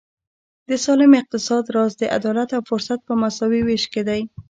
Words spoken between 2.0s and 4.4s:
عدالت او فرصت په مساوي وېش کې دی.